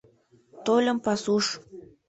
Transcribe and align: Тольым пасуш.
Тольым 0.65 0.97
пасуш. 1.05 1.45